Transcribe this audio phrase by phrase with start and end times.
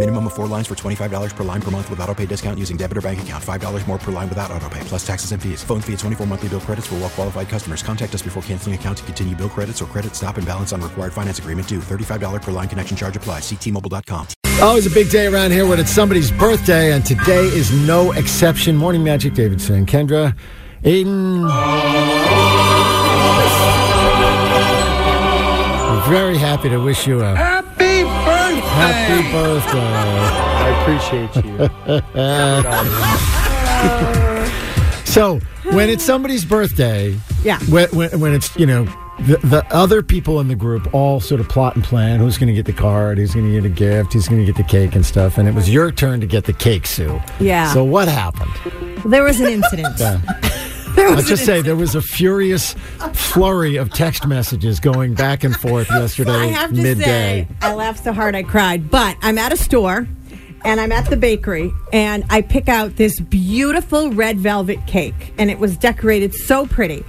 [0.00, 2.78] Minimum of four lines for $25 per line per month with auto pay discount using
[2.78, 3.44] debit or bank account.
[3.44, 5.62] $5 more per line without auto pay, plus taxes and fees.
[5.62, 7.82] Phone fee at 24 monthly bill credits for well qualified customers.
[7.82, 10.80] Contact us before canceling account to continue bill credits or credit stop and balance on
[10.80, 11.80] required finance agreement due.
[11.80, 13.42] $35 per line connection charge applies.
[13.42, 14.26] Ctmobile.com.
[14.62, 18.12] Always oh, a big day around here when it's somebody's birthday, and today is no
[18.12, 18.78] exception.
[18.78, 20.34] Morning Magic Davidson, Kendra,
[20.82, 21.46] Aiden.
[26.08, 27.59] Very happy to wish you a
[28.80, 29.92] Happy birthday!
[30.64, 31.52] I appreciate you.
[35.10, 35.40] So
[35.72, 37.58] when it's somebody's birthday, Yeah.
[37.68, 38.84] when, when, when it's you know
[39.18, 42.46] the, the other people in the group all sort of plot and plan who's going
[42.46, 44.62] to get the card, who's going to get a gift, who's going to get the
[44.62, 47.20] cake and stuff, and it was your turn to get the cake, Sue.
[47.40, 47.72] Yeah.
[47.74, 48.52] So what happened?
[49.04, 49.98] There was an incident.
[49.98, 50.49] There was
[50.96, 52.74] I'll just say there was a furious
[53.12, 57.04] flurry of text messages going back and forth yesterday I have to midday.
[57.04, 58.90] say, I laughed so hard I cried.
[58.90, 60.06] But I'm at a store
[60.64, 65.50] and I'm at the bakery and I pick out this beautiful red velvet cake and
[65.50, 67.04] it was decorated so pretty.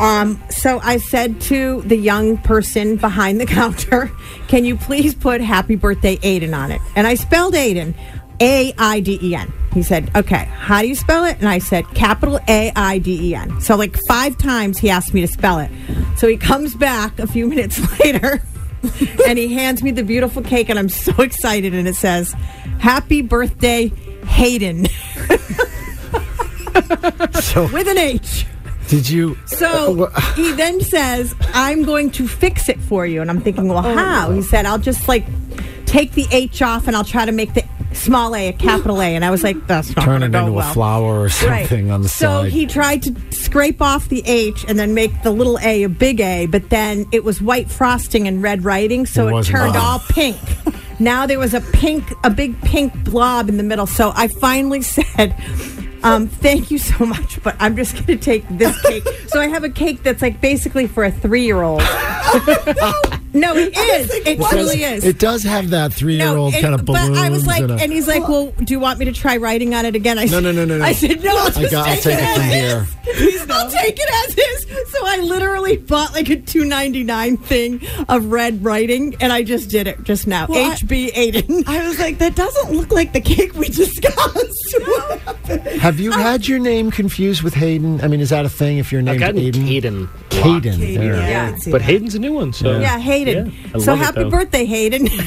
[0.00, 4.10] Um, so I said to the young person behind the counter,
[4.48, 7.94] "Can you please put Happy Birthday Aiden on it?" And I spelled Aiden,
[8.40, 9.52] A I D E N.
[9.72, 13.30] He said, "Okay, how do you spell it?" And I said, "Capital A I D
[13.30, 15.70] E N." So like five times he asked me to spell it.
[16.16, 18.42] So he comes back a few minutes later
[19.26, 21.74] and he hands me the beautiful cake, and I'm so excited.
[21.74, 22.34] And it says,
[22.78, 23.88] "Happy birthday,
[24.26, 24.86] Hayden,"
[27.40, 28.46] So with an H.
[28.88, 29.36] did you?
[29.46, 33.68] So uh, he then says, "I'm going to fix it for you," and I'm thinking,
[33.68, 35.24] "Well, oh, how?" He said, "I'll just like
[35.86, 37.64] take the H off, and I'll try to make the
[37.94, 40.70] small A a capital A." And I was like, "That's not Turn it into well."
[40.70, 42.44] a flower or something on the so side.
[42.44, 45.88] So he tried to scrape off the H and then make the little A a
[45.88, 49.76] big A, but then it was white frosting and red writing, so It it, turned
[49.76, 50.36] all pink.
[50.98, 53.86] now there was a pink, a big pink blob in the middle.
[53.86, 55.34] So I finally said.
[56.02, 59.04] Um, thank you so much, but I'm just going to take this cake.
[59.26, 61.80] so I have a cake that's like basically for a three year old.
[63.34, 64.10] no, it is.
[64.26, 65.04] It truly is.
[65.04, 67.10] It does have that three-year-old it- kind of balloons.
[67.10, 69.12] But I was like, and a- and he's like, "Well, do you want me to
[69.12, 70.84] try writing on it again?" I No, said, no, no, no, no.
[70.84, 72.52] I said, "No, I just got- I'll take, take it as from is.
[72.52, 72.86] here.
[73.14, 77.36] Please, I'll take it as is." So I literally bought like a two ninety nine
[77.36, 80.46] thing of red writing, and I just did it just now.
[80.48, 81.64] Well, HB Aiden.
[81.66, 84.76] I was like, that doesn't look like the cake we discussed.
[85.80, 88.00] Have you had your name confused with Hayden?
[88.00, 89.38] I mean, is that a thing if you're I've named gotten
[90.44, 90.80] Hayden?
[90.80, 91.28] Yeah.
[91.28, 91.58] yeah.
[91.70, 93.50] But Hayden's a new one, so Yeah, Hayden.
[93.50, 95.08] Yeah, so love it, happy birthday, Hayden.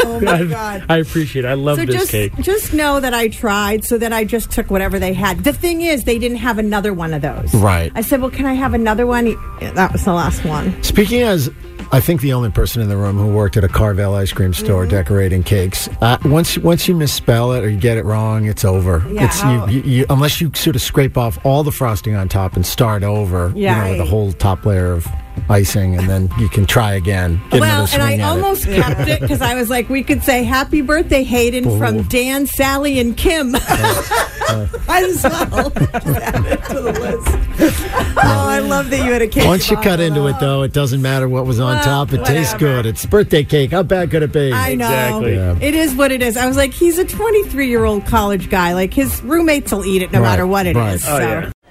[0.00, 0.84] oh my I, god.
[0.88, 1.48] I appreciate it.
[1.48, 2.32] I love so this just cake.
[2.40, 5.44] just know that I tried, so that I just took whatever they had.
[5.44, 7.54] The thing is, they didn't have another one of those.
[7.54, 7.92] Right.
[7.94, 10.82] I said, "Well, can I have another one?" That was the last one.
[10.82, 11.50] Speaking as,
[11.92, 14.54] I think the only person in the room who worked at a Carvel ice cream
[14.54, 14.90] store Mm-hmm.
[14.90, 15.88] decorating cakes.
[16.00, 19.04] Uh, once once you misspell it or you get it wrong, it's over.
[19.10, 19.24] Yeah.
[19.26, 22.54] It's you, you, you, unless you sort of scrape off all the frosting on top
[22.54, 23.52] and start over.
[23.56, 23.76] Yeah.
[23.76, 25.06] You know, with a whole top layer of
[25.48, 27.40] icing, and then you can try again.
[27.50, 28.30] Get well, another and I swing at it.
[28.30, 32.46] almost kept it because I was like, we could say "Happy Birthday, Hayden" from Dan,
[32.46, 33.54] Sally, and Kim.
[34.50, 34.78] Uh, uh.
[34.88, 35.70] Might as well.
[35.70, 37.28] Just add it to the list.
[38.16, 39.46] Oh, I love that you had a cake.
[39.46, 42.12] Once you cut into it, though, it doesn't matter what was on Well, top.
[42.12, 42.84] It tastes good.
[42.84, 43.70] It's birthday cake.
[43.70, 44.52] How bad could it be?
[44.52, 44.86] I know.
[44.86, 45.34] Exactly.
[45.36, 45.56] Yeah.
[45.60, 46.36] It is what it is.
[46.36, 48.74] I was like, he's a 23 year old college guy.
[48.74, 50.76] Like, his roommates will eat it no Right, matter what it is.
[50.76, 50.98] right.
[51.00, 51.14] So.
[51.14, 51.52] Oh, yeah.